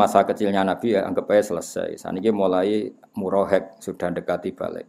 masa 0.00 0.24
kecilnya 0.24 0.64
Nabi 0.64 0.96
ya 0.96 1.04
anggap 1.04 1.28
aja 1.28 1.52
selesai. 1.52 2.00
Saniki 2.00 2.32
mulai 2.32 2.88
murohek 3.20 3.76
sudah 3.84 4.08
dekati 4.08 4.56
balik. 4.56 4.88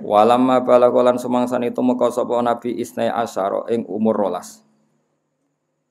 Walamma 0.00 0.64
balagolan 0.64 1.20
semangsan 1.20 1.60
itu 1.68 1.80
sapa 2.08 2.40
Nabi 2.40 2.80
isnai 2.80 3.12
asyara 3.12 3.68
ing 3.68 3.84
umur 3.84 4.16
rolas. 4.16 4.64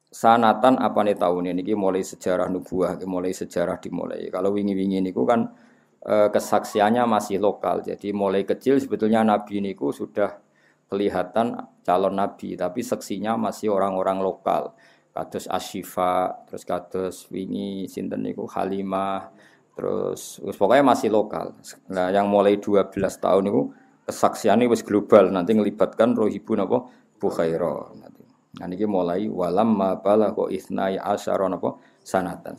Sanatan 0.10 0.82
apa 0.82 1.06
nih 1.06 1.14
tahun 1.22 1.54
ini 1.54 1.78
mulai 1.78 2.02
sejarah 2.02 2.50
nubuah, 2.50 2.98
mulai 3.06 3.30
sejarah 3.30 3.78
dimulai. 3.78 4.26
Kalau 4.34 4.50
wingi-wingi 4.58 5.06
niku 5.06 5.22
kan 5.22 5.54
e, 6.02 6.34
kesaksiannya 6.34 7.06
masih 7.06 7.38
lokal. 7.38 7.86
Jadi 7.86 8.10
mulai 8.10 8.42
kecil 8.42 8.82
sebetulnya 8.82 9.22
Nabi 9.22 9.62
niku 9.62 9.94
sudah 9.94 10.42
kelihatan 10.90 11.62
calon 11.86 12.18
Nabi, 12.18 12.58
tapi 12.58 12.82
seksinya 12.82 13.38
masih 13.38 13.70
orang-orang 13.70 14.18
lokal. 14.18 14.74
Kados 15.10 15.50
Ashifa, 15.50 16.46
terus 16.48 16.64
kados 16.64 17.28
wingi 17.34 17.90
sinten 17.90 18.24
niku 18.24 18.46
Halimah, 18.46 19.34
terus 19.74 20.40
pokoknya 20.40 20.86
masih 20.86 21.10
lokal. 21.12 21.58
Nah, 21.90 22.14
yang 22.14 22.30
mulai 22.30 22.62
12 22.62 22.94
tahun 23.20 23.50
niku 23.50 23.74
kesaksiannya 24.10 24.66
wis 24.66 24.82
global 24.82 25.30
nanti 25.30 25.54
ngelibatkan 25.54 26.18
rohibu 26.18 26.58
napa 26.58 26.90
Bukhaira 27.22 27.94
nanti. 27.94 28.26
Nah 28.58 28.66
niki 28.66 28.90
mulai 28.90 29.30
walam 29.30 29.78
ma 29.78 29.94
balagha 30.02 30.50
isnai 30.50 30.98
asyara 30.98 31.46
napa 31.46 31.78
sanatan. 32.02 32.58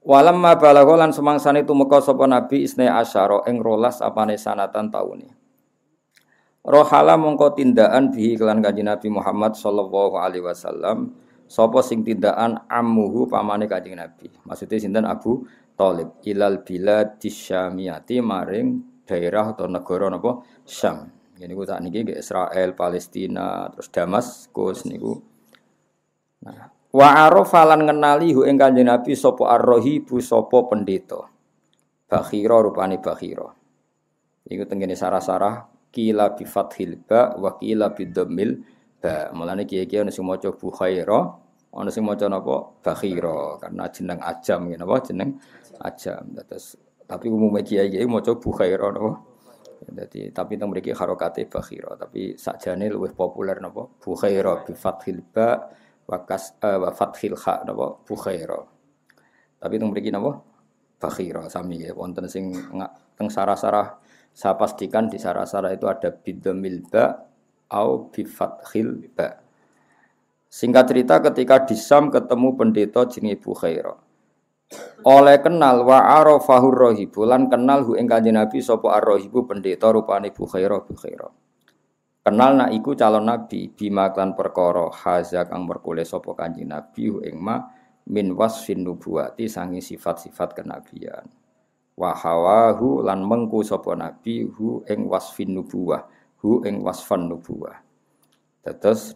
Walam 0.00 0.40
ma 0.40 0.56
balagha 0.56 0.96
lan 0.96 1.12
semangsane 1.12 1.68
tumeka 1.68 2.00
sapa 2.00 2.24
nabi 2.24 2.64
isnai 2.64 2.88
asyara 2.88 3.44
ing 3.44 3.60
rolas 3.60 4.00
apane 4.00 4.40
sanatan 4.40 4.88
taune. 4.88 5.28
Rohala 6.64 7.20
mongko 7.20 7.60
tindakan 7.60 8.08
bihi 8.08 8.40
kelan 8.40 8.64
kanjeng 8.64 8.88
Nabi 8.88 9.12
Muhammad 9.12 9.52
sallallahu 9.52 10.16
alaihi 10.16 10.48
wasallam 10.48 11.12
sapa 11.54 11.86
sing 11.86 12.02
tindakan 12.02 12.66
ammuhu 12.66 13.30
pamane 13.30 13.70
kanjeng 13.70 13.94
Nabi. 13.94 14.26
Maksudnya 14.42 14.82
sinten 14.82 15.06
Abu 15.06 15.46
Thalib 15.78 16.18
ilal 16.26 16.66
bilad 16.66 17.22
disyamiyati 17.22 18.18
maring 18.18 18.82
daerah 19.06 19.54
atau 19.54 19.70
negara 19.70 20.10
napa 20.10 20.42
Syam. 20.66 21.14
Ini 21.38 21.50
ku 21.50 21.66
tak 21.66 21.82
niki 21.82 22.02
Israel, 22.14 22.74
Palestina, 22.74 23.66
terus 23.70 23.90
Damaskus 23.90 24.86
niku. 24.86 25.18
Nah, 26.46 26.70
wa 26.94 27.08
arafa 27.26 27.66
lan 27.66 27.86
ngenali 27.86 28.34
hu 28.34 28.46
ing 28.46 28.54
Kanjeng 28.54 28.86
Nabi 28.86 29.14
sapa 29.18 29.54
ar-rahibu 29.54 30.22
sapa 30.22 30.66
pendeta. 30.66 31.26
Bakhira 32.06 32.62
rupane 32.62 33.02
bakhira. 33.02 33.50
Iku 34.46 34.62
tengene 34.66 34.94
sarah-sarah 34.94 35.66
kila 35.90 36.38
bi 36.38 36.46
fathil 36.46 37.02
ba 37.02 37.34
wa 37.34 37.58
kila 37.58 37.90
bi 37.94 38.06
dhammil 38.06 38.50
ba. 39.02 39.34
Mulane 39.34 39.66
kiye-kiye 39.66 40.06
ana 40.06 40.14
sing 40.14 40.22
maca 40.22 40.54
Bukhaira, 40.54 41.43
ana 41.74 41.90
sing 41.90 42.06
maca 42.06 42.30
napa 42.30 42.56
Bakhira 42.80 43.58
karena 43.58 43.84
jeneng 43.90 44.18
ajam 44.22 44.60
ngene 44.70 44.84
apa 44.86 44.96
jeneng 45.02 45.30
ajam. 45.82 46.22
Terus 46.46 46.78
tapi 47.04 47.26
umumnya 47.28 47.66
kiai-kiai 47.66 48.06
maca 48.06 48.32
Bukhaira 48.38 48.88
napa 48.94 49.34
jadi 49.84 50.32
tapi 50.32 50.56
teng 50.56 50.72
mriki 50.72 50.96
harokate 50.96 51.44
bakhira, 51.44 51.92
tapi 52.00 52.38
sakjane 52.40 52.88
luwih 52.88 53.12
populer 53.12 53.60
napa? 53.60 53.84
Bukhaira 54.00 54.64
bi 54.64 54.72
fathil 54.72 55.20
ba 55.20 55.68
wa 56.08 56.18
kas 56.24 56.56
uh, 56.64 56.78
wa 56.80 56.90
fathil 56.94 57.36
kha 57.36 57.68
napa? 57.68 58.00
Bukhaira. 58.08 58.64
Tapi 59.60 59.74
teng 59.76 59.92
mriki 59.92 60.08
napa? 60.08 60.40
Bakhira 60.96 61.52
sami 61.52 61.84
ya 61.84 61.92
wonten 61.92 62.24
sing 62.32 62.54
teng 63.18 63.28
sarah-sarah 63.28 64.00
saya 64.32 64.56
pastikan 64.56 65.06
di 65.06 65.20
sarah-sarah 65.20 65.76
itu 65.76 65.84
ada 65.84 66.10
bidamil 66.10 66.80
ba 66.88 67.28
au 67.76 68.08
bi 68.08 68.24
fathil 68.24 69.12
ba. 69.12 69.43
Singkat 70.54 70.84
cerita 70.86 71.18
ketika 71.18 71.66
di 71.66 71.74
Sam 71.74 72.14
ketemu 72.14 72.54
pendeta 72.54 73.02
jenenge 73.10 73.42
Bukhaira 73.42 73.98
oleh 75.04 75.36
kenal 75.42 75.84
wa 75.84 76.00
arafahu 76.00 76.72
rahibu 76.72 77.28
lan 77.28 77.52
kenal 77.52 77.84
hu 77.84 77.98
ing 77.98 78.08
kanjeng 78.08 78.38
Nabi 78.38 78.64
sapa 78.64 78.96
ar-rahibu 78.96 79.44
pendeta 79.44 79.92
rupane 79.92 80.32
Bukhaira 80.32 80.80
Bukhaira. 80.80 81.28
Kenal 82.24 82.56
nak 82.56 82.72
iku 82.72 82.96
calon 82.96 83.28
nabi 83.28 83.68
bima 83.68 84.08
klan 84.08 84.32
perkara 84.32 84.88
haza 84.88 85.44
kang 85.44 85.68
merkule 85.68 86.08
sapa 86.08 86.32
kanjeng 86.32 86.72
Nabi 86.72 87.12
hu 87.12 87.20
ing 87.20 87.36
ma 87.36 87.60
min 88.08 88.32
wasfin 88.32 88.80
nubuwati 88.80 89.44
sangi 89.44 89.84
sifat-sifat 89.84 90.56
kenabian. 90.56 91.28
Wa 92.00 92.16
hawahu 92.16 93.04
lan 93.04 93.28
mengku 93.28 93.60
sapa 93.60 93.92
nabi 93.92 94.48
hu 94.48 94.80
ing 94.88 95.04
wasfin 95.04 95.52
nubuwah, 95.52 96.08
hu 96.40 96.64
ing 96.64 96.80
wasfan 96.80 97.28
nubuwah. 97.28 97.84
Terus 98.64 99.12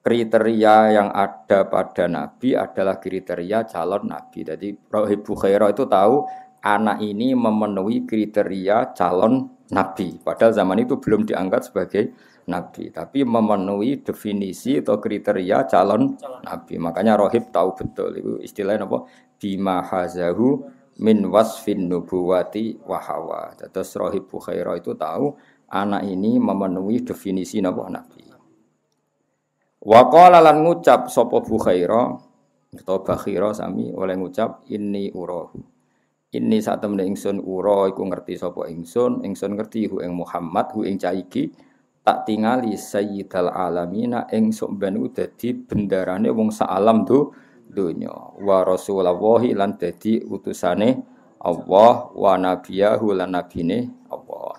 kriteria 0.00 0.96
yang 0.96 1.08
ada 1.12 1.68
pada 1.68 2.08
Nabi 2.08 2.56
adalah 2.56 2.96
kriteria 2.96 3.68
calon 3.68 4.08
Nabi. 4.08 4.40
Jadi 4.44 4.68
Rohib 4.88 5.20
Bukhaira 5.24 5.68
itu 5.68 5.84
tahu 5.84 6.24
anak 6.64 7.04
ini 7.04 7.36
memenuhi 7.36 8.08
kriteria 8.08 8.96
calon 8.96 9.48
Nabi. 9.70 10.18
Padahal 10.20 10.56
zaman 10.56 10.82
itu 10.82 10.96
belum 10.96 11.28
diangkat 11.28 11.68
sebagai 11.68 12.04
Nabi. 12.48 12.88
Tapi 12.88 13.22
memenuhi 13.22 14.00
definisi 14.00 14.80
atau 14.80 14.96
kriteria 14.96 15.68
calon, 15.68 16.16
calon. 16.16 16.42
Nabi. 16.48 16.74
Makanya 16.80 17.20
Rohib 17.20 17.52
tahu 17.52 17.76
betul. 17.76 18.10
Itu 18.16 18.32
istilahnya 18.40 18.88
apa? 18.88 19.04
Bima 19.36 19.84
hazahu 19.84 20.64
min 21.04 21.28
wasfin 21.28 21.92
nubuwati 21.92 22.80
wahawa. 22.88 23.52
Terus 23.56 23.92
Rohib 24.00 24.32
Bukhaira 24.32 24.80
itu 24.80 24.96
tahu 24.96 25.36
anak 25.68 26.08
ini 26.08 26.40
memenuhi 26.40 27.04
definisi 27.04 27.60
Nabi. 27.60 28.29
Wa 29.80 30.12
qala 30.12 30.44
lan 30.44 30.60
ngucap 30.60 31.08
sapa 31.08 31.40
Bukhaira 31.40 32.12
atau 32.76 33.00
Bakhira 33.00 33.56
sami 33.56 33.88
oleh 33.90 34.12
ngucap 34.12 34.68
inni 34.68 35.08
urahu. 35.08 35.56
Inni 36.30 36.62
sak 36.62 36.84
temene 36.84 37.08
ingsun 37.10 37.42
ura 37.42 37.90
iku 37.90 38.06
ngerti 38.06 38.38
sapa 38.38 38.70
ingsun, 38.70 39.26
ingsun 39.26 39.58
ngerti 39.58 39.90
hu 39.90 39.98
ing 39.98 40.14
Muhammad 40.14 40.70
hu 40.76 40.86
ing 40.86 40.94
caiki 40.94 41.50
tak 42.06 42.22
tingali 42.22 42.78
sayyidal 42.78 43.50
alamina 43.50 44.30
ing 44.30 44.54
sok 44.54 44.78
ben 44.78 45.00
dadi 45.10 45.56
bendarane 45.56 46.30
wong 46.30 46.54
sak 46.54 46.70
alam 46.70 47.02
tu 47.02 47.34
dunya 47.66 48.14
wa 48.38 48.62
rasulullah 48.62 49.42
lan 49.42 49.74
dadi 49.74 50.22
utusane 50.22 51.02
Allah 51.40 51.92
wa 52.14 52.32
nabiyahu 52.36 53.16
lan 53.16 53.32
nabine 53.32 54.06
Allah. 54.12 54.54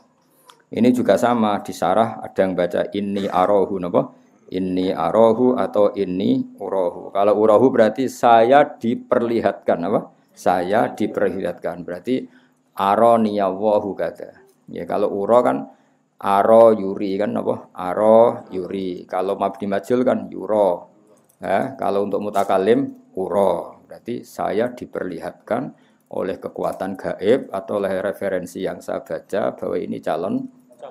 Ini 0.71 0.89
juga 0.91 1.15
sama 1.15 1.61
di 1.63 1.71
sarah 1.71 2.19
ada 2.19 2.39
yang 2.41 2.51
baca 2.57 2.89
inni 2.91 3.29
arahu 3.31 3.77
napa? 3.77 4.20
Ini 4.51 4.91
arohu 4.91 5.55
atau 5.55 5.95
ini 5.95 6.59
urohu. 6.59 7.07
Kalau 7.15 7.39
urohu 7.39 7.71
berarti 7.71 8.11
saya 8.11 8.67
diperlihatkan 8.67 9.79
apa? 9.87 10.11
Saya 10.35 10.91
diperlihatkan. 10.91 11.87
Berarti 11.87 12.27
aroniyawahu 12.75 13.95
kata. 13.95 14.43
Ya 14.67 14.83
kalau 14.83 15.07
uro 15.07 15.39
kan 15.39 15.71
aro 16.19 16.75
yuri 16.75 17.15
kan 17.15 17.31
apa? 17.39 17.71
Aro 17.71 18.43
yuri. 18.51 19.07
Kalau 19.07 19.39
mabdi 19.39 19.71
majul 19.71 20.03
kan 20.03 20.27
yuro. 20.27 20.91
Ya, 21.39 21.73
kalau 21.79 22.03
untuk 22.03 22.19
mutakalim 22.19 22.91
uro. 23.15 23.81
Berarti 23.87 24.27
saya 24.27 24.75
diperlihatkan 24.75 25.73
oleh 26.11 26.37
kekuatan 26.43 26.99
gaib 26.99 27.47
atau 27.55 27.79
oleh 27.79 28.03
referensi 28.03 28.67
yang 28.67 28.83
saya 28.83 28.99
baca 28.99 29.55
bahwa 29.55 29.79
ini 29.79 30.03
calon 30.03 30.43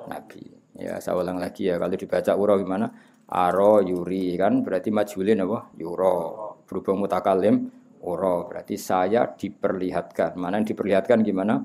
nabi. 0.09 0.49
Ya, 0.81 0.97
saya 0.97 1.21
ulang 1.21 1.37
lagi 1.37 1.69
ya 1.69 1.77
kalau 1.77 1.93
dibaca 1.93 2.33
uro 2.35 2.57
gimana? 2.57 2.89
Aro 3.31 3.79
yuri 3.81 4.35
kan? 4.35 4.67
Berarti 4.67 4.91
majulin 4.91 5.47
apa? 5.47 5.71
Yuro. 5.79 6.19
Berhubung 6.67 7.07
mutakalim 7.07 7.71
uro. 8.03 8.51
Berarti 8.51 8.75
saya 8.75 9.31
diperlihatkan. 9.31 10.35
Mana 10.35 10.59
yang 10.59 10.67
diperlihatkan 10.67 11.23
gimana? 11.23 11.63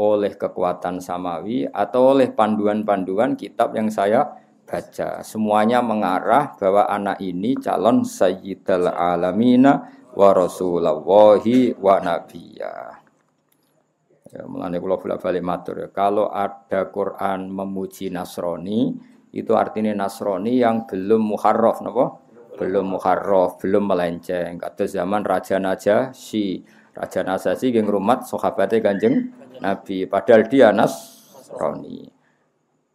Oleh 0.00 0.34
kekuatan 0.34 0.98
samawi 1.04 1.68
atau 1.68 2.16
oleh 2.16 2.32
panduan-panduan 2.32 3.36
kitab 3.36 3.76
yang 3.76 3.92
saya 3.92 4.24
baca. 4.64 5.20
Semuanya 5.20 5.84
mengarah 5.84 6.56
bahwa 6.56 6.88
anak 6.88 7.20
ini 7.20 7.54
calon 7.60 8.02
sayyidal 8.08 8.88
alamina 8.88 9.84
wa 10.16 10.32
rasulallahi 10.32 11.76
wa 11.76 12.00
nabiyya. 12.00 12.74
Ya 14.32 14.48
mulane 14.48 14.80
kula 14.80 14.96
bolak-balik 14.96 15.44
matur. 15.44 15.76
Ya 15.76 15.88
kalau 15.92 16.32
ada 16.32 16.88
Quran 16.88 17.52
memuji 17.52 18.08
Nasrani 18.08 18.96
itu 19.32 19.56
artinya 19.56 19.96
Nasrani 19.96 20.60
yang 20.60 20.84
belum 20.84 21.24
muharraf 21.24 21.80
napa? 21.80 22.20
Belum 22.60 22.96
muharraf, 22.96 23.56
belum 23.64 23.88
melenceng. 23.88 24.60
Kata 24.60 24.84
zaman 24.84 25.24
Raja 25.24 25.56
Naja 25.56 26.12
si 26.12 26.60
Raja 26.92 27.24
Najasyi 27.24 27.72
geng 27.72 27.88
rumat 27.88 28.28
sahabatnya 28.28 28.84
Kanjeng 28.84 29.32
Nabi 29.64 30.04
padahal 30.04 30.44
dia 30.52 30.68
Nasrani. 30.68 32.12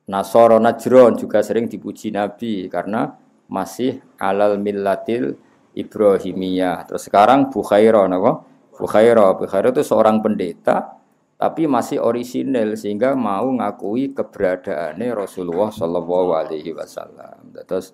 Nasoro 0.07 0.55
Najron 0.61 1.19
juga 1.19 1.43
sering 1.43 1.67
dipuji 1.67 2.15
Nabi 2.15 2.71
karena 2.71 3.11
masih 3.51 3.99
alal 4.21 4.55
millatil 4.61 5.35
Ibrahimiyah. 5.75 6.87
Terus 6.87 7.11
sekarang 7.11 7.51
Bukhaira 7.51 8.07
napa? 8.07 8.45
Bukhaira 8.77 9.33
itu 9.73 9.81
seorang 9.81 10.21
pendeta 10.21 10.96
tapi 11.37 11.69
masih 11.69 12.01
orisinil 12.01 12.73
sehingga 12.73 13.13
mau 13.13 13.45
ngakui 13.45 14.11
keberadaannya 14.17 15.13
Rasulullah 15.13 15.69
Shallallahu 15.69 16.33
Alaihi 16.33 16.73
Wasallam. 16.73 17.53
Terus 17.61 17.93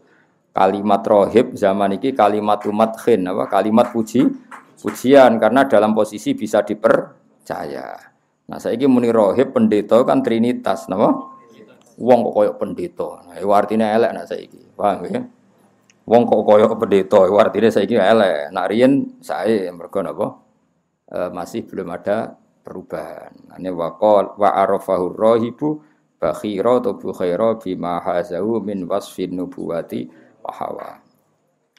kalimat 0.55 1.03
rohib 1.03 1.51
zaman 1.59 1.99
ini 1.99 2.15
kalimat 2.15 2.63
umat 2.63 2.95
khin 3.03 3.27
apa 3.27 3.51
kalimat 3.51 3.91
puji 3.91 4.31
ujian 4.87 5.35
karena 5.43 5.67
dalam 5.67 5.91
posisi 5.91 6.31
bisa 6.31 6.63
dipercaya. 6.63 7.99
Nah, 8.47 8.59
saya 8.59 8.75
ini 8.75 8.87
muni 8.87 9.07
rohib 9.11 9.55
pendeta 9.55 10.03
kan 10.03 10.19
trinitas, 10.19 10.91
nama? 10.91 11.11
Wong 11.95 12.19
kok 12.27 12.33
koyok 12.35 12.55
pendeta. 12.59 13.09
Nah, 13.27 13.35
itu 13.39 13.49
artinya 13.55 13.87
elek 13.95 14.11
nak 14.11 14.25
saiki. 14.27 14.61
Paham 14.75 15.07
ya? 15.07 15.21
Wong 16.03 16.27
kok 16.27 16.43
koyok 16.43 16.75
pendeta, 16.75 17.19
itu 17.23 17.35
artinya 17.39 17.69
saiki 17.71 17.95
elek. 17.95 18.51
Nak 18.51 18.67
saya 19.23 19.71
mergo 19.71 19.99
napa? 20.03 20.27
E, 21.07 21.19
masih 21.31 21.63
belum 21.63 21.87
ada 21.95 22.35
perubahan. 22.63 23.59
Ini 23.59 23.69
waqal 23.69 24.39
wa 24.39 24.49
arafahu 24.55 25.11
rahibu 25.13 25.83
bakhira 26.17 26.79
atau 26.79 26.95
bukhaira 26.95 27.59
bima 27.59 27.99
hazahu 27.99 28.63
min 28.63 28.87
wasfin 28.87 29.35
nubuwati 29.35 30.07
wa 30.39 30.51
hawa. 30.55 30.89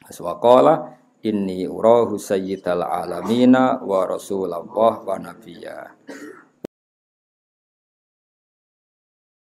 Aswaqala 0.05 0.93
inni 1.25 1.65
urahu 1.65 2.21
sayyidal 2.21 2.85
alamina 2.85 3.81
wa 3.81 4.05
rasulullah 4.05 5.01
wa 5.01 5.15
nabiyya. 5.17 5.97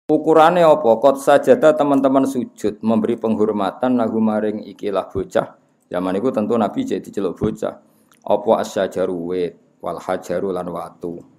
Ukurannya 0.05 0.69
apa? 0.69 1.01
Kot 1.01 1.17
sajada 1.21 1.73
teman-teman 1.73 2.29
sujud 2.29 2.81
memberi 2.85 3.17
penghormatan 3.17 3.97
lagu 3.97 4.21
maring 4.21 4.61
ikilah 4.69 5.09
bocah. 5.09 5.57
Zaman 5.89 6.21
itu 6.21 6.29
tentu 6.29 6.61
Nabi 6.61 6.85
jadi 6.85 7.09
celuk 7.09 7.41
bocah. 7.41 7.81
Apa 8.25 8.51
asyajaru 8.61 9.17
wet 9.33 9.81
wal 9.81 10.01
hajaru 10.01 10.53
lan 10.53 10.69
watu. 10.69 11.34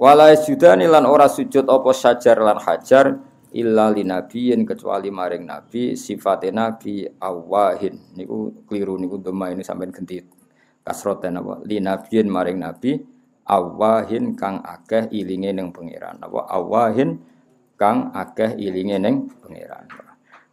Wala 0.00 0.32
sujudani 0.32 0.88
lan 0.88 1.04
ora 1.04 1.28
sujud 1.28 1.68
apa 1.68 1.92
sajar 1.92 2.40
lan 2.40 2.56
hajar 2.56 3.20
illa 3.52 3.92
li 3.92 4.00
nabiyin 4.00 4.64
kecuali 4.64 5.12
maring 5.12 5.44
nabi 5.44 5.92
sifate 5.92 6.48
nabi 6.48 7.04
awahin. 7.20 8.16
Niku 8.16 8.64
keliru 8.64 8.96
niku 8.96 9.20
dema 9.20 9.52
ini 9.52 9.60
sampean 9.60 9.92
genti 9.92 10.24
kasroten 10.80 11.36
apa 11.36 11.60
li 11.68 11.84
nabiyin 11.84 12.32
maring 12.32 12.64
nabi 12.64 12.96
awahin 13.44 14.32
kang 14.40 14.64
akeh 14.64 15.12
ilinge 15.12 15.52
ning 15.52 15.68
pangeran. 15.68 16.16
Apa 16.16 16.48
awahin 16.48 17.20
kang 17.76 18.08
akeh 18.16 18.56
ilinge 18.56 18.96
ning 18.96 19.28
pangeran. 19.44 19.84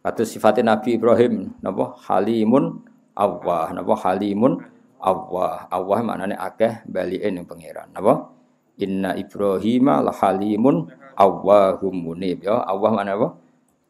Kados 0.04 0.28
sifate 0.28 0.60
Nabi 0.60 1.00
Ibrahim 1.00 1.56
napa? 1.64 1.96
Halimun 2.04 2.84
awah 3.16 3.72
napa? 3.72 3.96
Halimun 3.96 4.60
awah 5.00 5.72
awah 5.72 6.00
maknane 6.04 6.36
akeh 6.36 6.84
balike 6.84 7.32
ning 7.32 7.48
pangeran. 7.48 7.88
Napa 7.96 8.37
Inna 8.78 9.14
Ibrahim 9.18 9.90
la 9.90 10.12
halimun 10.14 10.88
awahum 11.18 11.94
munib. 11.94 12.46
Ya 12.46 12.62
Allah 12.62 12.90
mana 12.94 13.12
apa? 13.18 13.28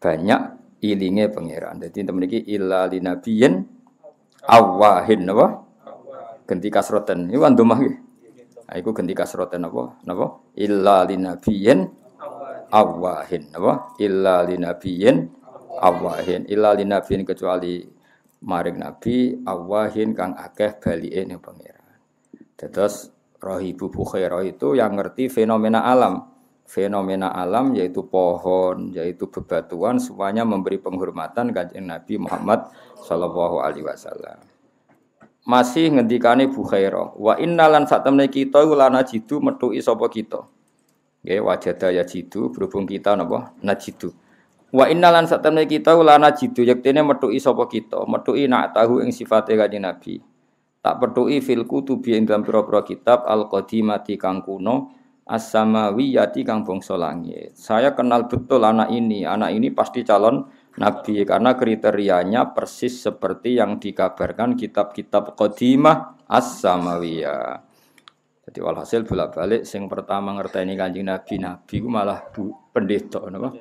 Banyak 0.00 0.40
ilinge 0.84 1.28
pangeran. 1.32 1.82
Jadi 1.82 2.06
temen 2.06 2.24
iki 2.24 2.40
illa 2.48 2.88
linabiyin 2.88 3.64
awahin 4.48 5.22
apa? 5.28 5.46
Ganti 6.48 6.68
kasroten. 6.72 7.28
Ini 7.28 7.36
wan 7.36 7.52
domah 7.52 7.78
iki. 7.84 7.94
Nah, 8.68 8.76
ganti 8.80 9.14
kasroten 9.16 9.64
apa? 9.64 10.00
Napa? 10.04 10.26
Illa 10.56 11.04
linabiyin 11.04 11.78
awahin 12.72 13.44
apa? 13.52 13.72
Illa 14.00 14.44
linabiyin 14.44 15.16
awahin 15.78 16.50
illa 16.50 16.74
linabiyin 16.74 17.22
kecuali 17.22 17.86
maring 18.42 18.78
nabi 18.78 19.38
awahin 19.46 20.14
kang 20.14 20.34
akeh 20.34 20.78
balike 20.78 21.22
ning 21.26 21.38
pangeran. 21.38 21.98
Terus 22.58 23.10
Rohibu 23.38 23.90
Bukhairah 23.90 24.42
itu 24.42 24.74
yang 24.74 24.98
ngerti 24.98 25.30
fenomena 25.30 25.86
alam 25.86 26.38
fenomena 26.68 27.32
alam 27.32 27.72
yaitu 27.72 28.04
pohon, 28.04 28.92
yaitu 28.92 29.24
bebatuan 29.24 29.96
semuanya 29.96 30.44
memberi 30.44 30.76
penghormatan 30.76 31.50
kanjeng 31.56 31.88
Nabi 31.88 32.20
Muhammad 32.20 32.68
Shallallahu 33.08 33.64
Alaihi 33.64 33.88
Wasallam. 33.88 34.44
Masih 35.48 35.88
ngendikane 35.88 36.52
Bukhairah, 36.52 37.16
wa 37.16 37.40
innalan 37.40 37.88
saat 37.88 38.04
temen 38.04 38.28
kita 38.28 38.60
lana 38.68 39.00
jidu 39.00 39.40
metu 39.40 39.72
sapa 39.80 40.04
kita. 40.12 40.44
Nggih 41.24 41.40
wajada 41.40 41.88
ya 41.88 42.04
jidu 42.04 42.52
berhubung 42.52 42.84
kita 42.84 43.16
napa 43.16 43.56
najidu. 43.64 44.12
Wa 44.68 44.92
innalan 44.92 45.24
saat 45.24 45.40
temen 45.40 45.64
kita 45.64 45.96
lana 45.96 46.36
jidu 46.36 46.68
yektene 46.68 47.00
metu 47.00 47.32
sapa 47.40 47.64
kita, 47.64 48.04
metu 48.04 48.36
nak 48.44 48.76
tahu 48.76 49.00
ing 49.00 49.08
sifate 49.08 49.56
kanjeng 49.56 49.88
Nabi. 49.88 50.20
Tak 50.88 51.04
pedui 51.04 51.44
fil 51.44 51.68
kutubi 51.68 52.16
ing 52.16 52.24
dalam 52.24 52.40
pira-pira 52.40 52.80
kitab 52.80 53.28
al 53.28 53.44
qadimati 53.52 54.16
kang 54.16 54.40
kuno 54.40 54.88
as-samawiyati 55.28 56.40
kang 56.40 56.64
bangsa 56.64 56.96
langit. 56.96 57.52
Saya 57.60 57.92
kenal 57.92 58.24
betul 58.24 58.64
anak 58.64 58.88
ini. 58.88 59.28
Anak 59.28 59.52
ini 59.52 59.68
pasti 59.68 60.00
calon 60.00 60.48
nabi 60.80 61.20
karena 61.28 61.52
kriterianya 61.60 62.56
persis 62.56 63.04
seperti 63.04 63.60
yang 63.60 63.76
dikabarkan 63.76 64.56
kitab-kitab 64.56 65.36
qadimah 65.36 66.24
as-samawiyah. 66.24 67.60
Jadi 68.48 68.58
walhasil 68.64 69.04
bolak-balik 69.04 69.68
sing 69.68 69.92
pertama 69.92 70.32
ngerteni 70.40 70.72
Kanjeng 70.72 71.04
Nabi, 71.04 71.36
Nabi 71.36 71.84
ku 71.84 71.88
malah 71.92 72.32
bu, 72.32 72.72
pendeta 72.72 73.20
napa? 73.28 73.52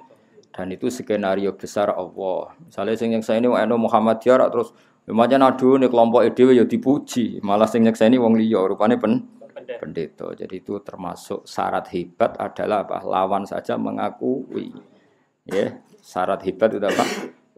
Dan 0.56 0.72
itu 0.72 0.88
skenario 0.88 1.52
besar 1.60 1.92
Allah. 1.92 2.56
Misalnya 2.64 2.96
sing 2.96 3.12
yang 3.12 3.20
saya 3.20 3.44
ini 3.44 3.52
Muhammad 3.52 3.84
Muhammadiyah 3.84 4.48
terus 4.48 4.72
Lumayan 5.08 5.40
aduh 5.40 5.80
nih 5.80 5.88
kelompok 5.88 6.28
ide 6.28 6.52
ya 6.52 6.68
dipuji, 6.68 7.40
malah 7.40 7.64
sing 7.64 7.88
nyekseni 7.88 8.20
wong 8.20 8.36
liya 8.36 8.60
rupane 8.68 9.00
pen 9.00 9.24
pendeta. 9.80 10.32
Jadi 10.36 10.60
itu 10.60 10.80
termasuk 10.84 11.48
syarat 11.48 11.88
hebat 11.96 12.36
adalah 12.36 12.84
apa? 12.84 13.04
Lawan 13.08 13.48
saja 13.48 13.80
mengakui. 13.80 14.72
Ya, 15.48 15.80
syarat 16.04 16.44
hebat 16.44 16.76
itu 16.76 16.84
apa? 16.84 17.06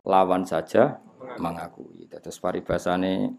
Lawan 0.05 0.45
saja 0.45 1.01
mengakui. 1.41 2.05
Terus 2.05 2.37
paribasane 2.37 3.33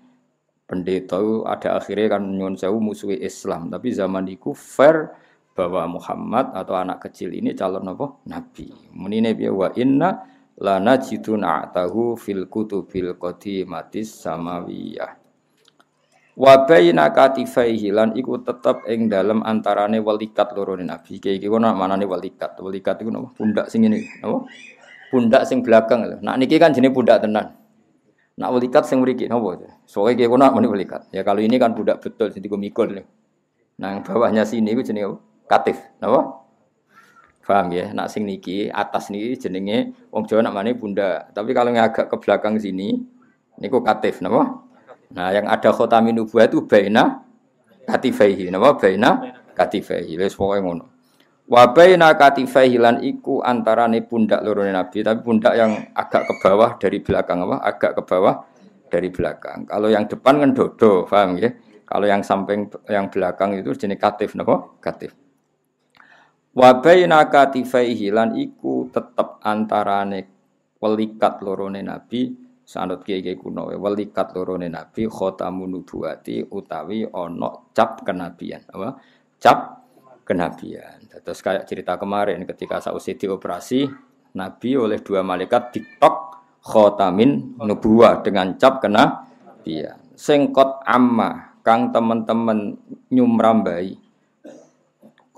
pendeta 0.66 1.18
ada 1.46 1.78
akhirnya 1.78 2.18
kan 2.18 2.22
nyun 2.26 2.58
sewu 2.58 2.82
musuhi 2.82 3.18
Islam. 3.22 3.70
Tapi 3.70 3.94
zaman 3.94 4.26
itu 4.26 4.50
fair 4.54 5.14
bahwa 5.54 5.98
Muhammad 5.98 6.50
atau 6.54 6.74
anak 6.78 7.06
kecil 7.06 7.30
ini 7.30 7.54
calon 7.54 7.86
apa? 7.90 8.18
Nabi. 8.26 8.70
Menine 8.90 9.38
biya 9.38 9.54
wa 9.54 9.70
inna 9.78 10.18
lana 10.60 11.00
jidun 11.00 11.40
a'tahu 11.40 12.20
fil 12.20 12.44
kutubil 12.46 13.16
qadimatis 13.16 14.12
samawiyah. 14.20 15.16
Wa 16.40 16.64
baina 16.64 17.12
katifaihi 17.12 17.92
lan 17.92 18.16
iku 18.16 18.40
tetep 18.40 18.88
ing 18.88 19.12
dalem 19.12 19.44
antarane 19.44 20.00
walikat 20.00 20.56
loro 20.56 20.72
Nabi. 20.72 21.20
Iki 21.20 21.36
iki 21.36 21.48
kono 21.52 21.68
manane 21.76 22.08
walikat. 22.08 22.56
Walikat 22.60 22.96
iku 23.04 23.12
napa? 23.12 23.28
Pundak 23.36 23.68
sing 23.68 23.84
ngene, 23.84 24.08
napa? 24.24 24.48
Pundak 25.12 25.42
sing 25.44 25.60
belakang 25.60 26.00
lho. 26.06 26.16
Nak 26.24 26.40
niki 26.40 26.56
kan 26.56 26.72
jenenge 26.72 26.96
pundak 26.96 27.20
tenan. 27.20 27.56
Nak 28.40 28.48
walikat 28.56 28.88
sing 28.88 29.04
mriki 29.04 29.28
napa? 29.28 29.68
Soale 29.84 30.16
iki 30.16 30.24
kono 30.24 30.48
muni 30.48 30.68
walikat. 30.68 31.12
Ya 31.12 31.20
kalau 31.20 31.44
ini 31.44 31.60
kan 31.60 31.76
pundak 31.76 32.00
betul 32.00 32.32
sing 32.32 32.40
mikul. 32.40 32.88
Nah, 33.80 34.00
bawahnya 34.04 34.44
sini 34.44 34.76
iku 34.76 34.80
jenenge 34.84 35.20
katif, 35.44 35.76
napa? 36.00 36.39
Paham 37.50 37.74
ya? 37.74 37.90
Nak 37.90 38.06
sing 38.14 38.22
niki 38.22 38.70
atas 38.70 39.10
niki 39.10 39.34
jenenge 39.34 39.90
wong 40.14 40.22
Jawa 40.30 40.46
nak 40.46 40.54
mane 40.54 40.78
pundak. 40.78 41.34
Tapi 41.34 41.50
kalau 41.50 41.74
yang 41.74 41.82
agak 41.82 42.06
ke 42.06 42.16
belakang 42.22 42.54
sini 42.62 43.02
niku 43.58 43.82
katif 43.82 44.22
napa? 44.22 44.62
Nah, 45.10 45.34
yang 45.34 45.50
ada 45.50 45.74
khotamin 45.74 46.14
nubuah 46.14 46.46
itu 46.46 46.62
baina 46.62 47.26
katifaihi. 47.90 48.54
Napa 48.54 48.78
baina 48.78 49.34
katifaihi. 49.58 50.14
Wis 50.14 50.38
pokoke 50.38 50.62
ngono. 50.62 50.84
Wa 51.50 51.74
baina 51.74 52.14
katifaihi 52.14 52.78
lan 52.78 53.02
iku 53.02 53.42
antarane 53.42 53.98
pundak 54.06 54.46
loro 54.46 54.62
Nabi, 54.62 55.02
tapi 55.02 55.18
pundak 55.18 55.58
yang 55.58 55.90
agak 55.90 56.30
ke 56.30 56.34
bawah 56.46 56.78
dari 56.78 57.02
belakang 57.02 57.42
apa? 57.50 57.66
Agak 57.66 57.98
ke 57.98 58.02
bawah 58.06 58.46
dari 58.86 59.10
belakang. 59.10 59.66
Kalau 59.66 59.90
yang 59.90 60.06
depan 60.06 60.38
kan 60.38 60.50
dodo, 60.54 61.02
paham 61.02 61.34
ya? 61.42 61.50
Kalau 61.82 62.06
yang 62.06 62.22
samping 62.22 62.70
yang 62.86 63.10
belakang 63.10 63.58
itu 63.58 63.74
jenis 63.74 63.98
katif 63.98 64.38
napa? 64.38 64.70
Katif. 64.78 65.10
Wa 66.50 66.82
baina 66.82 67.30
katifaihi 67.30 68.10
lan 68.10 68.34
iku 68.34 68.90
tetep 68.90 69.38
antarane 69.42 70.26
welikat 70.82 71.44
lorone 71.46 71.80
Nabi 71.84 72.50
sanut 72.70 73.02
kiai 73.02 73.34
kuno 73.34 73.66
walikat 73.74 74.30
lorone 74.30 74.70
nabi 74.70 75.10
khotamun 75.10 75.74
nubuwati 75.74 76.46
utawi 76.54 77.02
ono 77.02 77.74
cap 77.74 78.06
kenabian 78.06 78.62
apa? 78.70 78.94
Cap 79.42 79.58
kenabian. 80.22 81.02
Terus 81.10 81.42
kayak 81.42 81.66
cerita 81.66 81.98
kemarin 81.98 82.46
ketika 82.46 82.78
sausi 82.78 83.18
dioperasi 83.18 83.90
nabi 84.38 84.78
oleh 84.78 85.02
dua 85.02 85.26
malaikat 85.26 85.74
ditok 85.74 86.16
khotamin 86.62 87.58
nubuah 87.58 88.22
dengan 88.22 88.54
cap 88.54 88.78
kenabian. 88.78 89.98
Sengkot 90.14 90.86
amma 90.86 91.58
kang 91.66 91.90
teman-teman 91.90 92.78
nyumrambai 93.10 93.98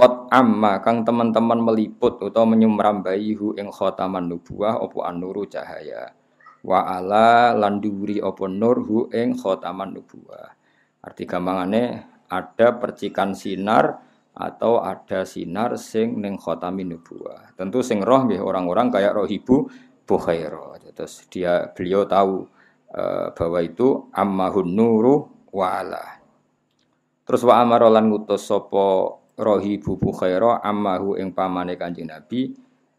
kot 0.03 0.27
amma 0.35 0.83
kang 0.83 1.07
teman-teman 1.07 1.63
meliput 1.63 2.19
atau 2.19 2.43
menyumrambai 2.43 3.39
hu 3.39 3.55
ing 3.55 3.71
khotaman 3.71 4.27
nubuah 4.27 4.83
opo 4.83 5.07
anuru 5.07 5.47
cahaya 5.47 6.11
wa 6.67 6.91
ala 6.91 7.55
landuri 7.55 8.19
apa 8.19 8.51
nur 8.51 8.83
hu 8.83 9.07
ing 9.15 9.39
khotaman 9.39 9.95
nubuwah. 9.95 10.59
Arti 11.07 11.23
gampangane 11.23 12.03
ada 12.27 12.83
percikan 12.83 13.31
sinar 13.39 14.03
atau 14.35 14.83
ada 14.83 15.23
sinar 15.23 15.79
sing 15.79 16.19
ning 16.19 16.35
khotamin 16.35 16.99
nubuwah. 16.99 17.55
Tentu 17.55 17.87
sing 17.87 18.03
roh 18.03 18.27
nggih 18.27 18.43
orang-orang 18.43 18.91
kayak 18.91 19.15
rohibu 19.15 19.71
Bukhaira. 20.03 20.83
Terus 20.99 21.31
dia 21.31 21.71
beliau 21.71 22.03
tahu 22.11 22.43
uh, 22.91 23.31
bahwa 23.39 23.59
itu 23.63 24.11
ammahun 24.11 24.67
nuru 24.67 25.31
wa 25.55 25.79
ala. 25.79 26.05
Terus 27.23 27.47
wa 27.47 27.63
amara 27.63 27.87
lan 27.87 28.11
ngutus 28.11 28.51
sapa 28.51 29.22
Rahibu 29.33 29.97
Bukhaira 29.97 30.61
ammahu 30.61 31.17
ing 31.17 31.33
pamane 31.33 31.81
Kanjeng 31.81 32.13
Nabi 32.13 32.53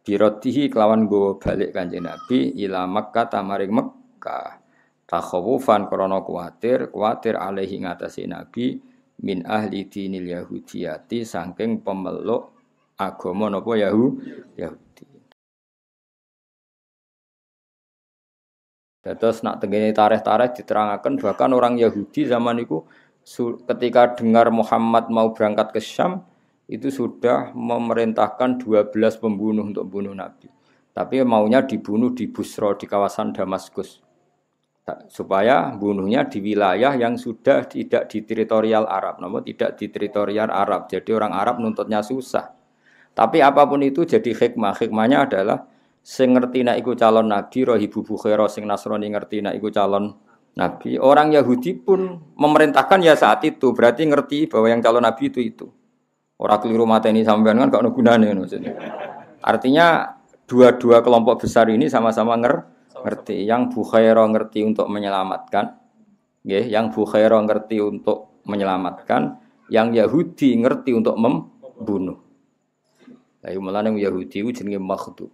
biratihi 0.03 0.67
kelawan 0.67 1.05
gowo 1.05 1.37
balik 1.37 1.71
Kanjeng 1.71 2.09
Nabi 2.09 2.57
ila 2.65 2.89
Makkah 2.89 3.29
tamaring 3.29 3.71
Mekkah. 3.71 4.59
Takhawufan 5.03 5.91
krana 5.91 6.23
kuwatir, 6.25 6.89
kuwatir 6.89 7.37
alaihi 7.37 7.85
ngatasi 7.85 8.25
Nabi 8.25 8.81
min 9.21 9.45
ahli 9.45 9.85
dinil 9.85 10.25
yahudiyati 10.25 11.21
saking 11.21 11.85
pemeluk 11.85 12.49
agama 12.97 13.51
napa 13.51 13.77
Yahu 13.77 14.05
Yahudi. 14.57 15.05
Terus 19.03 19.43
nak 19.43 19.59
tengene 19.59 19.91
tarikh-tarikh 19.91 20.63
diterangkan 20.63 21.19
bahkan 21.19 21.51
orang 21.51 21.75
Yahudi 21.75 22.23
zaman 22.23 22.63
itu 22.63 22.87
ketika 23.67 24.13
dengar 24.19 24.51
Muhammad 24.51 25.07
mau 25.07 25.31
berangkat 25.31 25.71
ke 25.71 25.81
Syam 25.81 26.27
itu 26.67 26.91
sudah 26.91 27.51
memerintahkan 27.55 28.59
12 28.59 28.93
pembunuh 29.19 29.67
untuk 29.67 29.87
bunuh 29.87 30.15
Nabi. 30.15 30.47
Tapi 30.93 31.25
maunya 31.25 31.65
dibunuh 31.65 32.13
di 32.13 32.29
Busro 32.29 32.77
di 32.77 32.85
kawasan 32.85 33.33
Damaskus. 33.33 33.99
Supaya 35.07 35.71
bunuhnya 35.73 36.27
di 36.27 36.43
wilayah 36.43 36.93
yang 36.93 37.15
sudah 37.15 37.65
tidak 37.65 38.11
di 38.11 38.21
teritorial 38.27 38.83
Arab, 38.85 39.17
namun 39.23 39.41
tidak 39.47 39.79
di 39.79 39.87
teritorial 39.87 40.51
Arab. 40.51 40.91
Jadi 40.91 41.15
orang 41.15 41.31
Arab 41.31 41.63
nuntutnya 41.63 42.03
susah. 42.03 42.51
Tapi 43.15 43.39
apa 43.39 43.63
pun 43.63 43.79
itu 43.79 44.03
jadi 44.03 44.35
hikmah. 44.35 44.75
Hikmahnya 44.75 45.29
adalah 45.29 45.65
sing 46.03 46.35
ngerti 46.35 46.67
nak 46.67 46.83
iku 46.83 46.99
calon 46.99 47.31
nabi 47.31 47.63
roh 47.63 47.79
ibu 47.79 48.03
bukhara 48.03 48.51
sing 48.51 48.67
nasrani 48.67 49.07
ngerti 49.07 49.39
nak 49.39 49.55
iku 49.55 49.71
calon 49.71 50.11
nabi 50.53 51.01
orang 51.01 51.33
Yahudi 51.33 51.77
pun 51.81 52.21
memerintahkan 52.37 52.99
ya 53.01 53.17
saat 53.17 53.41
itu. 53.45 53.73
Berarti 53.73 54.05
ngerti 54.05 54.37
bahwa 54.49 54.67
yang 54.69 54.81
calon 54.81 55.03
nabi 55.03 55.29
itu 55.29 55.39
itu. 55.41 55.67
Orang 56.37 56.59
keliru 56.65 56.83
mata 56.83 57.07
ini 57.07 57.21
sampean 57.21 57.61
kan 57.61 57.69
gak 57.69 57.81
ada 57.85 57.91
gunanya 57.93 58.33
maksudnya 58.35 58.73
artinya 59.39 60.17
dua-dua 60.49 60.99
kelompok 61.05 61.45
besar 61.45 61.69
ini 61.69 61.87
sama-sama 61.87 62.35
nger 62.35 62.55
ngerti. 63.05 63.45
Yang 63.45 63.77
Bukhaira 63.77 64.25
ngerti 64.27 64.65
untuk 64.65 64.89
menyelamatkan 64.89 65.77
ya 66.43 66.59
yang 66.59 66.89
Bukhaira 66.91 67.37
ngerti 67.41 67.79
untuk 67.79 68.41
menyelamatkan. 68.49 69.39
Yang 69.71 69.87
Yahudi 70.03 70.59
ngerti 70.59 70.91
untuk 70.91 71.15
membunuh 71.15 72.19
Ayo 73.43 73.59
malah 73.59 73.83
yang 73.83 73.99
Yahudi 73.99 74.39
jenenge 74.55 74.79
makhdub 74.79 75.27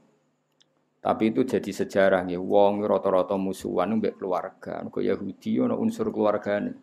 tapi 1.00 1.32
itu 1.32 1.48
jadi 1.48 1.72
sejarah 1.72 2.28
nih. 2.28 2.36
Wong 2.36 2.84
rata-rata 2.84 3.40
musuhan 3.40 3.96
mbek 4.04 4.20
keluarga. 4.20 4.84
Kok 4.84 5.00
Yahudi 5.00 5.64
ono 5.64 5.80
unsur 5.80 6.12
keluargane. 6.12 6.76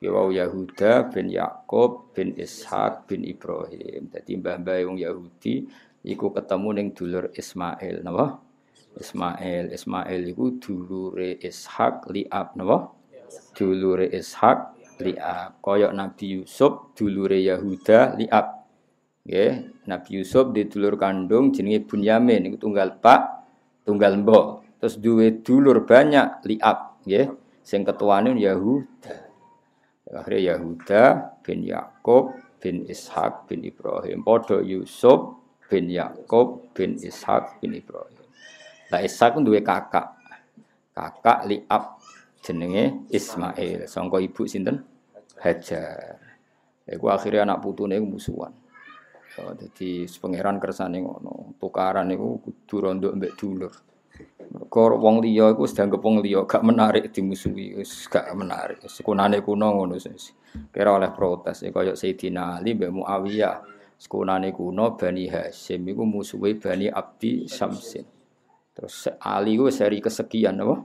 Ya 0.00 0.14
wau 0.14 0.32
Yahuda 0.32 1.12
bin 1.12 1.28
Yakub 1.28 2.16
bin 2.16 2.32
Ishak 2.38 3.04
bin 3.10 3.28
Ibrahim. 3.28 4.08
Jadi 4.08 4.40
mbah-mbah 4.40 4.78
wong 4.88 4.96
Yahudi 4.96 5.68
iku 6.06 6.32
ketemu 6.32 6.68
ning 6.80 6.88
dulur 6.96 7.28
Ismail, 7.34 8.06
napa? 8.06 8.40
Ismail, 8.96 9.74
Ismail 9.74 10.20
iku 10.32 10.56
dulure 10.56 11.36
Ishak 11.36 12.08
liab, 12.08 12.56
napa? 12.56 12.94
Dulure 13.52 14.08
Ishak 14.08 14.58
liab. 15.02 15.60
Koyok 15.60 15.92
Nabi 15.92 16.40
Yusuf 16.40 16.96
dulure 16.96 17.36
Yahuda 17.36 18.16
liab. 18.16 18.64
Nggih, 19.28 19.84
Nabi 19.84 20.10
Yusuf 20.16 20.56
di 20.56 20.64
dulur 20.64 20.96
kandung 20.96 21.52
jenenge 21.52 21.84
Bunyamin 21.84 22.48
iku 22.48 22.56
tunggal 22.64 22.96
Pak 22.96 23.37
tunggal 23.88 24.20
mbok. 24.20 24.60
Terus 24.76 25.00
duwe 25.00 25.40
dulur 25.40 25.88
banyak 25.88 26.44
liab 26.44 27.00
nggih. 27.08 27.32
Sing 27.64 27.88
ketuane 27.88 28.36
Yahuda. 28.36 29.16
Akhirnya 30.12 30.52
Yahuda 30.52 31.02
bin 31.40 31.64
Yakub 31.64 32.36
bin 32.60 32.84
Ishak 32.84 33.48
bin 33.48 33.64
Ibrahim. 33.64 34.20
Padha 34.20 34.60
Yusuf 34.60 35.40
bin 35.72 35.88
Yakub 35.88 36.68
bin 36.76 37.00
Ishak 37.00 37.64
bin 37.64 37.72
Ibrahim. 37.72 38.24
Lah 38.92 39.00
Ishak 39.00 39.40
duwe 39.40 39.64
kakak. 39.64 40.20
Kakak 40.92 41.48
liab 41.48 41.96
jenenge 42.44 43.08
Ismail. 43.08 43.88
Sangka 43.88 44.20
ibu 44.20 44.44
sinten? 44.44 44.84
Hajar. 45.38 46.18
Iku 46.88 47.06
akhirnya 47.12 47.44
anak 47.44 47.60
putune 47.60 48.00
musuhan. 48.00 48.50
Jadi 49.38 50.06
pangeran 50.18 50.58
kersane 50.58 50.98
ngono. 50.98 51.54
Tukaran 51.58 52.10
niku 52.10 52.42
kudu 52.42 52.76
rondo 52.82 53.08
mbek 53.14 53.34
dulur. 53.38 53.72
Mergo 54.48 54.98
wong 54.98 55.22
liya 55.22 55.54
iku 55.54 55.68
sedang 55.68 55.94
kepung 55.94 56.18
liya 56.24 56.42
gak 56.48 56.64
menarik 56.64 57.12
dimusuhi, 57.12 57.78
wis 57.78 58.08
gak 58.10 58.32
menarik. 58.34 58.82
Sekunane 58.88 59.44
kuno 59.44 59.68
ngono 59.76 59.94
sih. 60.00 60.34
Kira 60.72 60.96
oleh 60.96 61.12
protes 61.12 61.62
e 61.62 61.70
kaya 61.70 61.94
Sayyidina 61.94 62.58
Ali 62.58 62.74
mbek 62.74 62.90
Muawiyah. 62.90 63.56
Sekunane 63.98 64.50
kuno 64.54 64.94
Bani 64.94 65.26
Hasyim 65.30 65.82
iku 65.92 66.02
musuhi 66.06 66.58
Bani 66.58 66.86
Abdi 66.90 67.46
Samsin. 67.46 68.06
Terus 68.74 69.10
Ali 69.22 69.58
ku 69.58 69.70
seri 69.74 69.98
kesekian 69.98 70.62
apa? 70.62 70.76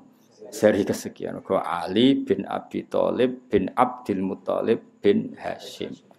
Seri 0.50 0.82
kesekian. 0.86 1.42
Kau 1.42 1.62
Ali 1.62 2.26
bin 2.26 2.46
Abi 2.46 2.86
Thalib 2.86 3.50
bin 3.50 3.70
Abdul 3.74 4.22
Muthalib 4.22 5.02
bin 5.02 5.38
Hashim 5.38 6.13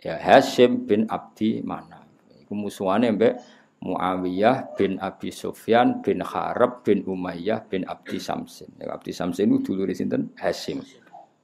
ya 0.00 0.16
Hashim 0.20 0.84
bin 0.88 1.08
Abdi 1.08 1.60
mana 1.64 2.04
iku 2.42 2.52
musuhane 2.54 3.12
mbek 3.14 3.34
Muawiyah 3.76 4.74
bin 4.74 4.96
Abi 4.98 5.28
Sufyan 5.30 6.00
bin 6.00 6.24
Harab 6.24 6.80
bin 6.82 7.04
Umayyah 7.04 7.68
bin 7.68 7.84
Abdi 7.84 8.16
Samsin. 8.16 8.72
Ya, 8.80 8.96
Abdi 8.96 9.12
Samsin 9.12 9.52
itu 9.52 9.76
dulu 9.76 9.92
sinten 9.92 10.32
Hashim. 10.40 10.80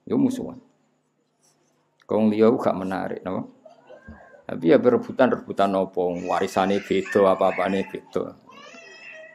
Itu 0.03 0.17
musuhan. 0.17 0.59
Kong 2.09 2.33
liya 2.33 2.51
gak 2.57 2.75
menarik, 2.75 3.21
no? 3.23 3.53
Tapi 4.43 4.75
ya 4.75 4.77
berebutan 4.83 5.31
rebutan 5.31 5.71
nopo 5.71 6.13
warisane 6.29 6.83
beda 6.83 7.37
apa-apane 7.37 7.87
beda. 7.87 8.37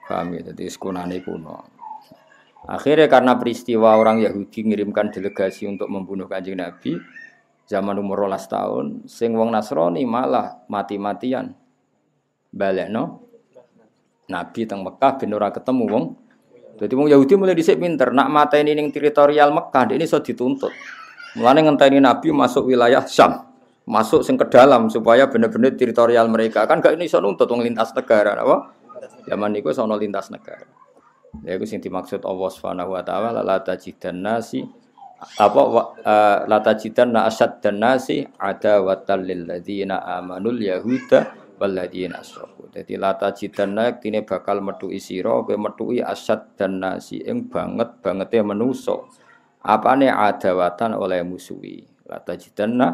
Paham 0.04 0.36
ya? 0.36 0.52
Jadi 0.52 0.68
sekunane 0.68 1.24
kuno. 1.24 1.58
Akhirnya 2.68 3.08
karena 3.08 3.40
peristiwa 3.40 3.96
orang 3.96 4.20
Yahudi 4.20 4.68
mengirimkan 4.68 5.10
delegasi 5.16 5.64
untuk 5.64 5.88
membunuh 5.88 6.28
kanjeng 6.28 6.60
Nabi, 6.60 7.00
zaman 7.68 8.00
umur 8.00 8.26
rolas 8.26 8.48
tahun 8.48 9.06
sing 9.06 9.36
wong 9.36 9.52
Nasrani 9.52 10.08
malah 10.08 10.64
mati-matian. 10.72 11.54
No 12.90 13.04
Nabi 14.28 14.62
teng 14.66 14.82
Mekah 14.82 15.20
ben 15.20 15.36
ora 15.36 15.54
ketemu 15.54 15.84
wong. 15.88 16.06
Jadi 16.78 16.94
wong 16.98 17.08
Yahudi 17.12 17.34
mulai 17.38 17.54
dhisik 17.54 17.78
pinter 17.78 18.10
nak 18.16 18.32
mata 18.32 18.58
ini 18.58 18.74
ning 18.74 18.90
teritorial 18.90 19.54
Mekah 19.54 19.94
ini 19.94 20.08
iso 20.08 20.20
dituntut. 20.24 20.74
Mulane 21.38 21.62
ngenteni 21.68 22.02
Nabi 22.02 22.34
masuk 22.34 22.72
wilayah 22.72 23.06
Syam 23.06 23.48
masuk 23.88 24.20
sing 24.22 24.36
ke 24.36 24.44
dalam 24.52 24.92
supaya 24.92 25.32
bener-bener 25.32 25.74
teritorial 25.80 26.28
mereka. 26.28 26.68
Kan 26.68 26.84
gak 26.84 27.00
ini 27.00 27.08
iso 27.08 27.24
nuntut 27.24 27.48
wong 27.48 27.64
lintas 27.64 27.96
negara 27.96 28.36
apa? 28.36 28.76
Zaman 29.26 29.56
niku 29.56 29.72
sono 29.72 29.96
lintas 29.96 30.28
negara. 30.28 30.68
Ya 31.48 31.56
itu 31.56 31.64
sing 31.64 31.80
dimaksud 31.80 32.28
Allah 32.28 32.50
Subhanahu 32.52 32.96
wa 33.00 33.04
taala 33.04 33.40
la 33.40 33.64
tajidan 33.64 34.20
nasi 34.20 34.68
apa 35.18 35.62
uh, 36.06 36.38
lata 36.46 36.78
jidan 36.78 37.14
na 37.14 37.26
asad 37.26 37.58
dan 37.58 37.82
nasi 37.82 38.22
ada 38.38 38.86
watal 38.86 39.26
lil 39.26 39.50
ladina 39.50 39.98
amanul 40.06 40.62
yahuda 40.62 41.34
wal 41.58 41.74
ladina 41.74 42.22
asrafu. 42.22 42.70
Jadi 42.70 42.94
lata 43.02 43.34
jidan 43.34 43.74
na 43.74 43.98
kini 43.98 44.22
bakal 44.22 44.62
metu 44.62 44.94
isiro 44.94 45.42
be 45.42 45.58
metu 45.58 45.90
asad 46.06 46.54
dan 46.54 46.78
nasi 46.78 47.26
ing 47.26 47.50
banget 47.50 47.98
banget 48.06 48.30
ya 48.38 48.44
menuso. 48.46 49.10
Apa 49.66 49.98
nih 49.98 50.14
ada 50.14 50.54
watan 50.54 50.94
oleh 50.94 51.26
musuhi. 51.26 51.82
Lata 52.06 52.38
jidan 52.38 52.78
na 52.78 52.88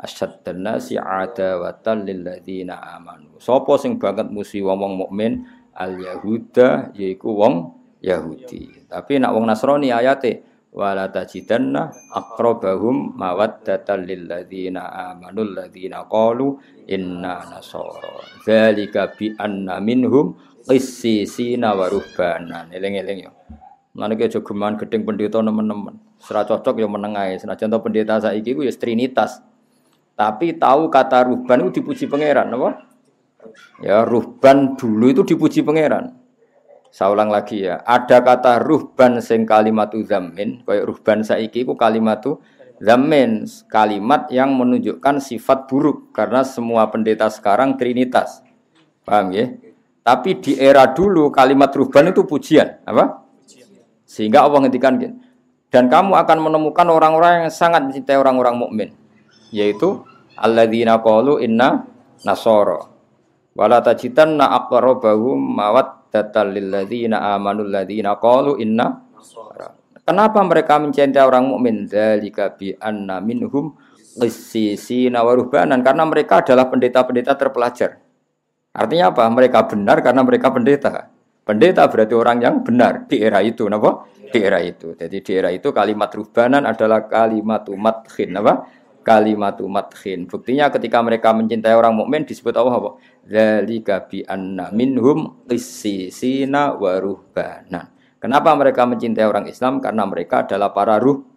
asad 0.00 0.40
dan 0.40 0.64
nasi 0.64 0.96
ada 0.96 1.60
watan 1.60 2.08
lil 2.08 2.24
ladina 2.24 2.80
amanu. 2.96 3.36
Sopo 3.36 3.76
sing 3.76 4.00
banget 4.00 4.32
musuhi 4.32 4.64
wong 4.64 4.96
mukmin 4.96 5.44
al 5.76 5.92
yahuda 6.00 6.96
yaiku 6.96 7.36
wong 7.36 7.76
Yahudi. 8.00 8.86
Tapi 8.86 9.18
nak 9.18 9.34
wong 9.34 9.44
Nasrani 9.48 9.90
ayate 9.90 10.44
wala 10.76 11.08
tajidanna 11.08 11.88
aqrabahum 12.12 13.16
mawaddatan 13.16 14.04
lil 14.04 14.28
ladzina 14.28 14.92
amanu 15.10 15.48
ladzina 15.56 16.04
qalu 16.04 16.60
inna 16.84 17.48
nasara 17.48 18.20
dzalika 18.44 19.16
bi 19.16 19.32
anna 19.40 19.80
minhum 19.80 20.36
qissisina 20.68 21.72
wa 21.72 21.88
ruhbanan 21.88 22.68
eling-eling 22.76 23.24
yo 23.24 23.32
Mana 23.96 24.12
aja 24.12 24.44
geman 24.44 24.76
gedeng 24.76 25.08
pendeta 25.08 25.40
teman-teman. 25.40 25.96
Serah 26.20 26.44
cocok 26.44 26.84
yang 26.84 26.92
menengai. 26.92 27.40
Senajan 27.40 27.72
to 27.72 27.80
pendeta 27.80 28.20
saiki 28.20 28.52
ku 28.52 28.60
ya 28.60 28.68
trinitas. 28.76 29.40
Tapi 30.12 30.52
tahu 30.60 30.92
kata 30.92 31.24
ruhban 31.32 31.64
itu 31.64 31.80
dipuji 31.80 32.04
pangeran, 32.04 32.52
apa? 32.52 32.84
Ya 33.80 34.04
ruhban 34.04 34.76
dulu 34.76 35.08
itu 35.08 35.24
dipuji 35.24 35.64
pangeran. 35.64 36.12
Saya 36.96 37.12
ulang 37.12 37.28
lagi 37.28 37.60
ya. 37.60 37.84
Ada 37.84 38.24
kata 38.24 38.56
ruhban 38.56 39.20
sing 39.20 39.44
kalimatu 39.44 40.00
zamin, 40.00 40.64
kayak 40.64 40.88
ruhban 40.88 41.20
saiki 41.20 41.68
ku 41.68 41.76
kalimatu 41.76 42.40
zamin, 42.80 43.44
kalimat 43.68 44.32
yang 44.32 44.56
menunjukkan 44.56 45.20
sifat 45.20 45.68
buruk 45.68 46.16
karena 46.16 46.40
semua 46.40 46.88
pendeta 46.88 47.28
sekarang 47.28 47.76
trinitas. 47.76 48.40
Paham 49.04 49.28
ya? 49.28 49.52
Tapi 50.00 50.40
di 50.40 50.56
era 50.56 50.88
dulu 50.88 51.28
kalimat 51.28 51.68
ruhban 51.76 52.16
itu 52.16 52.24
pujian, 52.24 52.80
apa? 52.88 53.28
Sehingga 54.08 54.48
Allah 54.48 54.64
ngendikan 54.64 54.96
dan 55.68 55.92
kamu 55.92 56.16
akan 56.16 56.38
menemukan 56.48 56.88
orang-orang 56.88 57.44
yang 57.44 57.52
sangat 57.52 57.84
mencintai 57.84 58.16
orang-orang 58.16 58.56
mukmin. 58.56 58.88
yaitu 59.52 60.02
alladzina 60.34 60.98
qalu 61.04 61.38
inna 61.44 61.86
nasara 62.26 62.88
wala 63.54 63.78
tajidanna 63.84 64.48
aqrabahum 64.64 65.38
mawaddatal 66.16 66.48
lil 66.48 66.68
ladzina 66.72 67.36
amanu 67.36 67.68
inna 68.56 69.04
Kenapa 70.06 70.38
mereka 70.46 70.78
mencintai 70.78 71.18
orang 71.18 71.50
mukmin? 71.50 71.90
Dzalika 71.90 72.54
bi 72.54 72.70
anna 72.78 73.18
minhum 73.18 73.74
karena 75.82 76.04
mereka 76.06 76.46
adalah 76.46 76.70
pendeta-pendeta 76.70 77.34
terpelajar. 77.34 77.98
Artinya 78.70 79.10
apa? 79.10 79.26
Mereka 79.26 79.66
benar 79.66 79.98
karena 80.06 80.22
mereka 80.22 80.54
pendeta. 80.54 81.10
Pendeta 81.42 81.90
berarti 81.90 82.14
orang 82.14 82.38
yang 82.38 82.62
benar 82.62 83.10
di 83.10 83.18
era 83.18 83.42
itu, 83.42 83.66
napa? 83.66 84.06
Di 84.30 84.38
era 84.38 84.62
itu. 84.62 84.94
Jadi 84.94 85.26
di 85.26 85.32
era 85.34 85.50
itu 85.50 85.74
kalimat 85.74 86.14
ruhbanan 86.14 86.70
adalah 86.70 87.10
kalimat 87.10 87.66
mathin, 87.74 88.30
apa? 88.38 88.62
Kalimat 89.06 89.62
mathin. 89.70 90.26
Buktinya 90.26 90.66
ketika 90.66 90.98
mereka 90.98 91.30
mencintai 91.30 91.78
orang 91.78 91.94
mukmin 91.94 92.26
disebut 92.26 92.50
Allah 92.58 92.74
apa? 92.74 92.90
Dzalika 93.22 94.02
bi 94.10 94.26
anna 94.26 94.74
minhum 94.74 95.46
qissisina 95.46 96.74
wa 96.74 96.98
ruhbanan. 96.98 97.94
Kenapa 98.18 98.50
mereka 98.58 98.82
mencintai 98.82 99.22
orang 99.22 99.46
Islam? 99.46 99.78
Karena 99.78 100.02
mereka 100.10 100.42
adalah 100.42 100.74
para 100.74 100.98
ruh 100.98 101.35